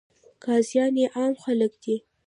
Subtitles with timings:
[0.43, 1.95] قاضیان یې عام خلک دي.